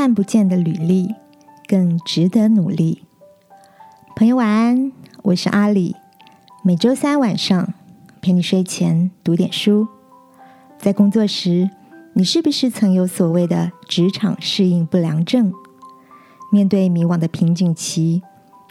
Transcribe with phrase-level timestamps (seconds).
[0.00, 1.14] 看不见的履历，
[1.68, 3.02] 更值得努力。
[4.16, 4.92] 朋友晚安，
[5.24, 5.94] 我是阿里。
[6.64, 7.74] 每周三晚上
[8.22, 9.86] 陪你睡前读点书。
[10.78, 11.68] 在工作时，
[12.14, 15.52] 你是不是曾有所谓的职场适应不良症？
[16.50, 18.22] 面对迷惘的瓶颈期，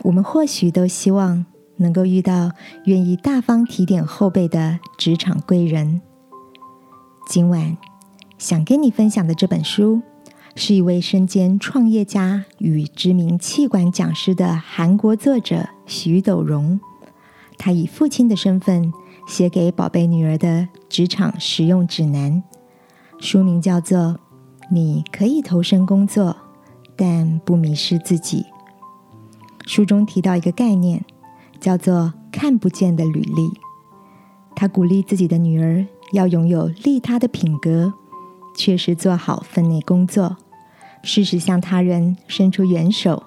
[0.00, 2.50] 我们或许都希望能够遇到
[2.86, 6.00] 愿意大方提点后辈的职场贵人。
[7.28, 7.76] 今晚
[8.38, 10.02] 想跟你分享的这本书。
[10.54, 16.78] 是一位身兼创业家与知名气管讲师的韩国作者徐斗荣，
[17.56, 18.92] 他以父亲的身份
[19.26, 22.42] 写给宝贝女儿的职场实用指南，
[23.18, 23.98] 书名叫做
[24.70, 26.36] 《你可以投身工作，
[26.96, 28.42] 但不迷失自己》。
[29.66, 31.02] 书中提到一个概念，
[31.58, 33.50] 叫做“看不见的履历”。
[34.54, 37.94] 他鼓励自己的女儿要拥有利他的品格。
[38.54, 40.36] 确实做好分内工作，
[41.02, 43.22] 适时向他人伸出援手，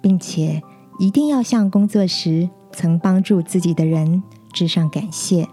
[0.00, 0.62] 并且
[0.98, 5.48] 一定要向工作时曾帮助自己的人致上感谢。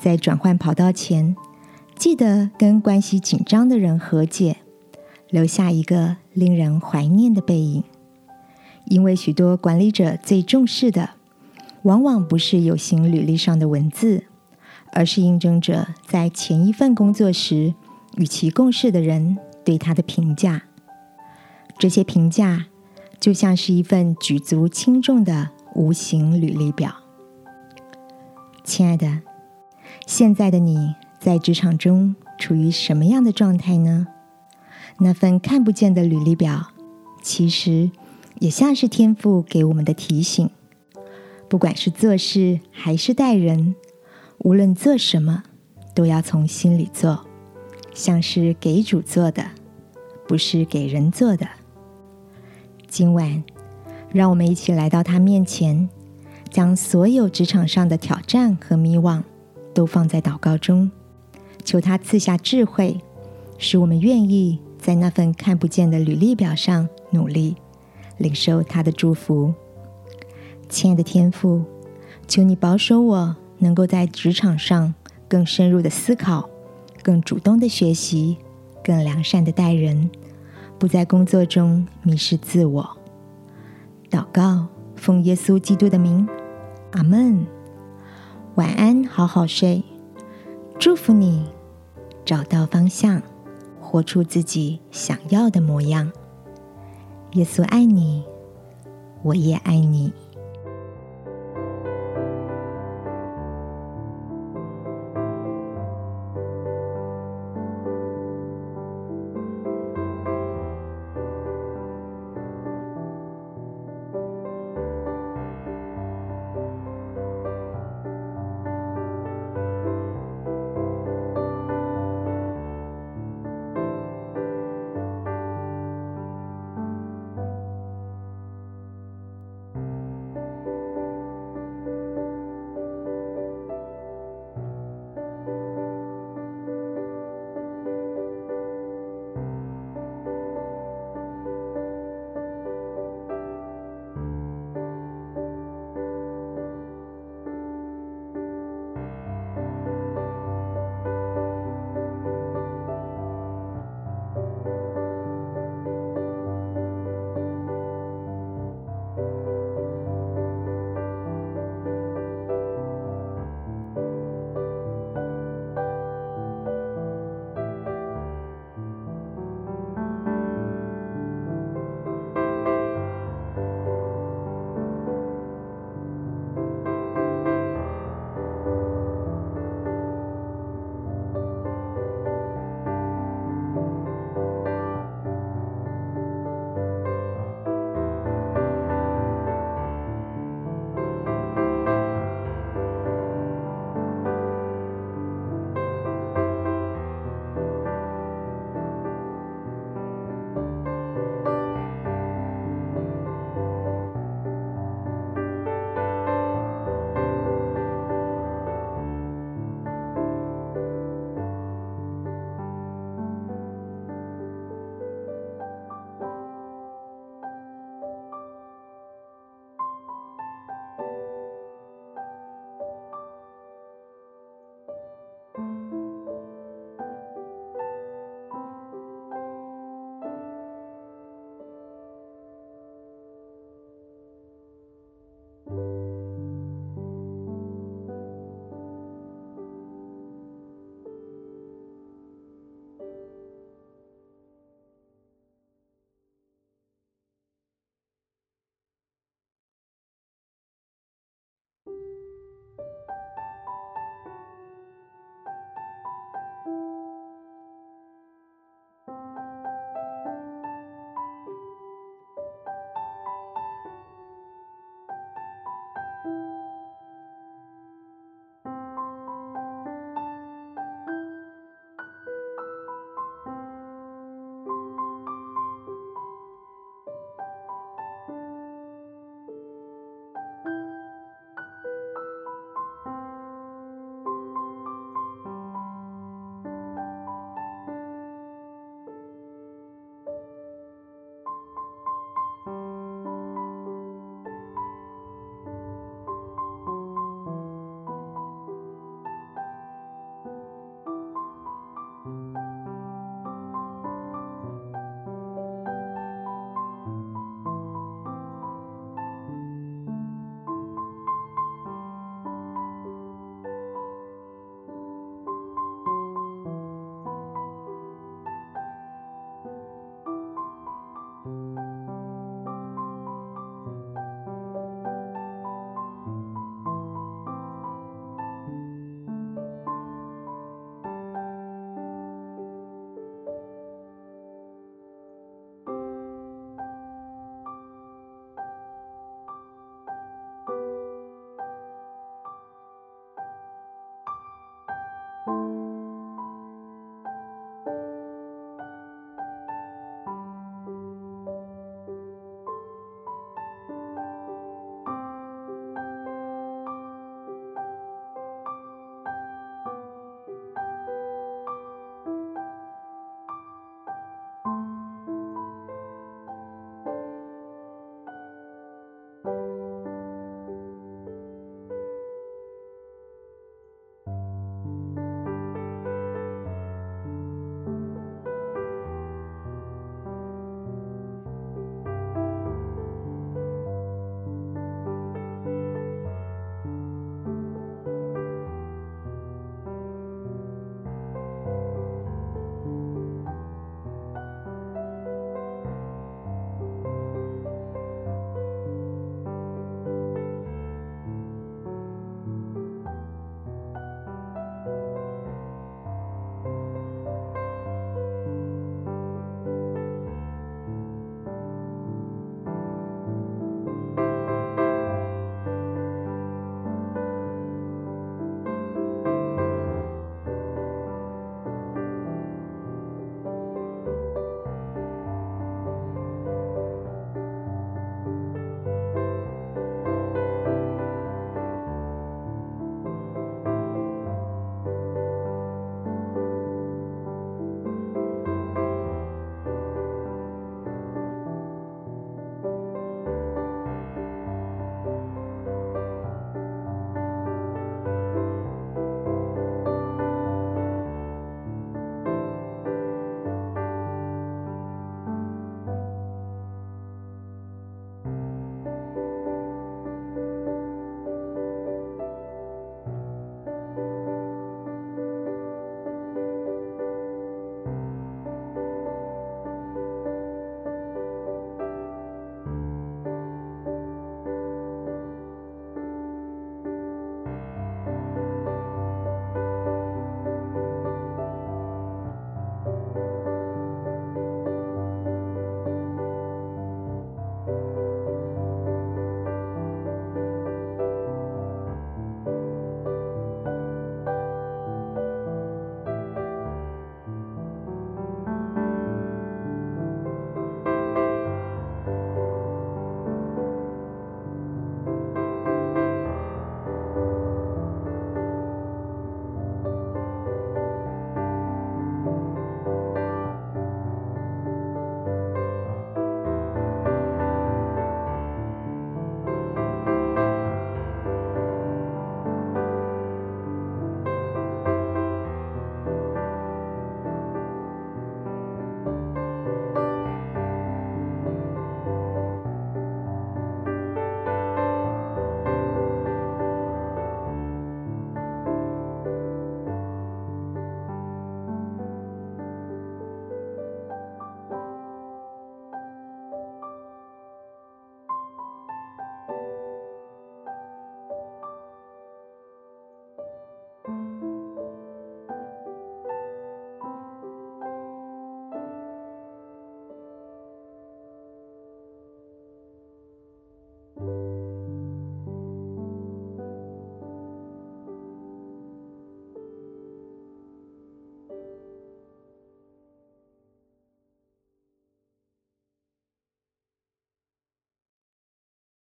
[0.00, 1.34] 在转换跑道前，
[1.96, 4.58] 记得跟关系紧张的人和解，
[5.30, 7.82] 留下一个令人怀念的背影。
[8.86, 11.10] 因为许多管理者最重视的，
[11.82, 14.24] 往往不是有形履历上的文字，
[14.92, 17.74] 而是应征者在前一份工作时。
[18.16, 20.62] 与其共事的人对他的评价，
[21.76, 22.66] 这些评价
[23.18, 26.94] 就像是一份举足轻重的无形履历表。
[28.62, 29.22] 亲爱的，
[30.06, 34.06] 现在的你在职场中处于什么样的状态呢？
[35.00, 36.68] 那份看不见的履历表，
[37.20, 37.90] 其实
[38.38, 40.48] 也像是天赋给我们的提醒。
[41.48, 43.74] 不管是做事还是待人，
[44.38, 45.42] 无论做什么，
[45.92, 47.26] 都要从心里做。
[47.96, 49.42] 像是给主做的，
[50.28, 51.48] 不是给人做的。
[52.86, 53.42] 今晚，
[54.12, 55.88] 让我们一起来到他面前，
[56.50, 59.22] 将所有职场上的挑战和迷惘
[59.72, 60.90] 都放在祷告中，
[61.64, 63.00] 求他赐下智慧，
[63.56, 67.56] 使我们愿意在那份看不见的履历表上努力，
[68.18, 69.54] 领受他的祝福。
[70.68, 71.64] 亲爱的天父，
[72.28, 74.92] 求你保守我，能够在职场上
[75.26, 76.50] 更深入的思考。
[77.06, 78.36] 更主动的学习，
[78.82, 80.10] 更良善的待人，
[80.76, 82.84] 不在工作中迷失自我。
[84.10, 86.28] 祷告，奉耶稣基督的名，
[86.90, 87.46] 阿门。
[88.56, 89.84] 晚安，好好睡。
[90.80, 91.46] 祝福你，
[92.24, 93.22] 找到方向，
[93.80, 96.10] 活出自己想要的模样。
[97.34, 98.24] 耶稣爱你，
[99.22, 100.12] 我也爱你。